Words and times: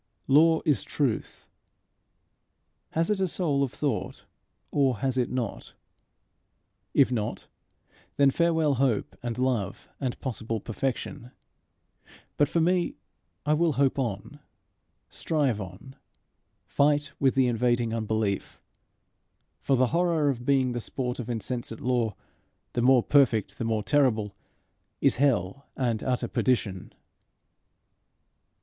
Law 0.25 0.61
is 0.65 0.81
truth: 0.81 1.45
has 2.93 3.11
it 3.11 3.19
a 3.19 3.27
soul 3.27 3.61
of 3.61 3.71
thought, 3.71 4.25
or 4.71 4.97
has 4.97 5.15
it 5.15 5.29
not? 5.29 5.73
If 6.95 7.11
not, 7.11 7.45
then 8.17 8.31
farewell 8.31 8.73
hope 8.81 9.15
and 9.21 9.37
love 9.37 9.87
and 9.99 10.19
possible 10.19 10.59
perfection. 10.59 11.29
But 12.35 12.49
for 12.49 12.59
me, 12.59 12.95
I 13.45 13.53
will 13.53 13.73
hope 13.73 13.99
on, 13.99 14.39
strive 15.07 15.61
on, 15.61 15.95
fight 16.65 17.11
with 17.19 17.35
the 17.35 17.45
invading 17.45 17.93
unbelief; 17.93 18.59
for 19.59 19.75
the 19.77 19.87
horror 19.93 20.29
of 20.29 20.43
being 20.47 20.71
the 20.71 20.81
sport 20.81 21.19
of 21.19 21.29
insensate 21.29 21.79
law, 21.79 22.15
the 22.73 22.81
more 22.81 23.03
perfect 23.03 23.59
the 23.59 23.65
more 23.65 23.83
terrible, 23.83 24.35
is 24.99 25.17
hell 25.17 25.67
and 25.77 26.01
utter 26.01 26.27
perdition. 26.27 26.91